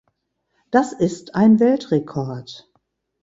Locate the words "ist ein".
0.93-1.59